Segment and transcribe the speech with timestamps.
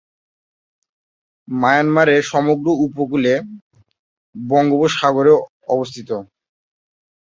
[1.47, 3.33] মায়ানমারের সমগ্র উপকূলে
[4.35, 5.33] বঙ্গোপসাগরে
[5.69, 6.09] অবস্থিত।